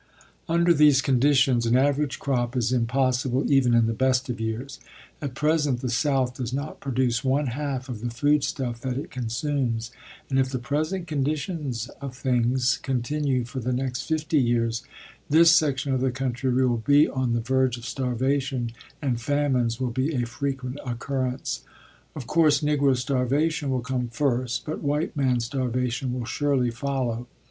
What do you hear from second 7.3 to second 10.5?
half of the foodstuff that it consumes and if